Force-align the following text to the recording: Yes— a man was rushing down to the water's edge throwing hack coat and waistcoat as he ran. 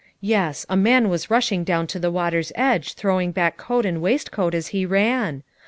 Yes— 0.19 0.65
a 0.67 0.75
man 0.75 1.09
was 1.09 1.29
rushing 1.29 1.63
down 1.63 1.85
to 1.85 1.99
the 1.99 2.09
water's 2.09 2.51
edge 2.55 2.93
throwing 2.93 3.35
hack 3.35 3.57
coat 3.57 3.85
and 3.85 4.01
waistcoat 4.01 4.55
as 4.55 4.69
he 4.69 4.83
ran. 4.83 5.43